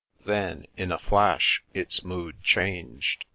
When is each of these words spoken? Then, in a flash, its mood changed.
Then, 0.25 0.65
in 0.75 0.91
a 0.91 0.97
flash, 0.97 1.61
its 1.75 2.03
mood 2.03 2.41
changed. 2.41 3.23